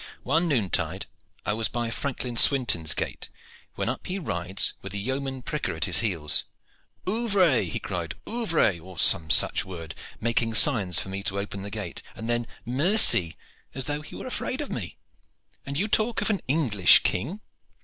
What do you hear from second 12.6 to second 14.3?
'Merci,' as though he were